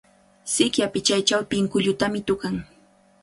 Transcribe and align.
Sikya 0.53 0.85
pichaychaw 0.93 1.41
pinkullutami 1.51 2.19
tukan. 2.29 2.55